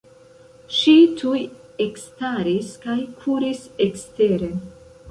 Ŝi 0.77 0.93
tuj 1.19 1.43
ekstaris 1.87 2.73
kaj 2.87 2.99
kuris 3.23 3.65
eksteren. 3.89 4.63